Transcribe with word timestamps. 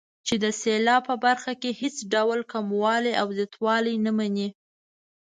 چې 0.27 0.35
د 0.43 0.45
سېلاب 0.61 1.01
په 1.09 1.15
برخه 1.25 1.51
کې 1.61 1.71
هېڅ 1.81 1.95
ډول 2.13 2.39
کموالی 2.53 3.13
او 3.21 3.27
زیاتوالی 3.37 3.95
نه 4.05 4.11
مني. 4.17 4.49